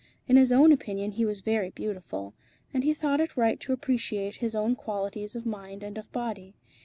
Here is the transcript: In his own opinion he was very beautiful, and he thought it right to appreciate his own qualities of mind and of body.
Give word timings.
In 0.27 0.35
his 0.35 0.51
own 0.51 0.71
opinion 0.71 1.11
he 1.11 1.25
was 1.25 1.41
very 1.41 1.69
beautiful, 1.69 2.33
and 2.73 2.83
he 2.83 2.91
thought 2.91 3.21
it 3.21 3.37
right 3.37 3.59
to 3.59 3.71
appreciate 3.71 4.37
his 4.37 4.55
own 4.55 4.75
qualities 4.75 5.35
of 5.35 5.45
mind 5.45 5.83
and 5.83 5.95
of 5.95 6.11
body. 6.11 6.55